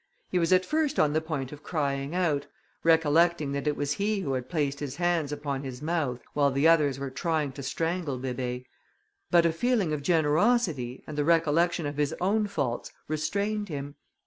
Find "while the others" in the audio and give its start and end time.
6.33-6.97